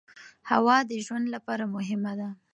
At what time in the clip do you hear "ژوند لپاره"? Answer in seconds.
1.05-1.65